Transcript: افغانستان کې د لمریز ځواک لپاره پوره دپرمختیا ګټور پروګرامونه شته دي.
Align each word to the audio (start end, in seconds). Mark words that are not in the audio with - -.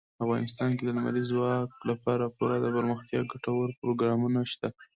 افغانستان 0.23 0.69
کې 0.77 0.83
د 0.85 0.89
لمریز 0.97 1.27
ځواک 1.31 1.71
لپاره 1.89 2.33
پوره 2.35 2.57
دپرمختیا 2.65 3.19
ګټور 3.31 3.67
پروګرامونه 3.79 4.39
شته 4.51 4.67
دي. 4.75 4.85